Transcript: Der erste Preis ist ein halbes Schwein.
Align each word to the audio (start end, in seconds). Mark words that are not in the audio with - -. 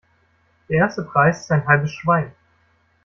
Der 0.67 0.77
erste 0.77 1.03
Preis 1.03 1.41
ist 1.41 1.51
ein 1.51 1.67
halbes 1.67 1.91
Schwein. 1.91 2.31